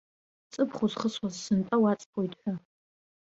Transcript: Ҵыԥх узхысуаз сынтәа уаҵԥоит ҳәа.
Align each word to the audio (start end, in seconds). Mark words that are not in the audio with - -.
Ҵыԥх 0.51 0.77
узхысуаз 0.83 1.35
сынтәа 1.43 1.77
уаҵԥоит 1.83 2.33
ҳәа. 2.41 2.53